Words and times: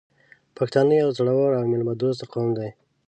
پښتانه 0.57 0.93
یو 1.03 1.09
زړور 1.17 1.51
او 1.59 1.63
میلمه 1.71 1.93
دوست 2.01 2.21
قوم 2.31 2.49
دی. 2.57 2.69